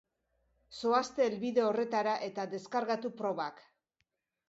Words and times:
Zoazte 0.77 1.27
helbide 1.27 1.65
horretara 1.67 2.17
eta 2.31 2.49
deskargatu 2.57 3.15
probak. 3.25 3.65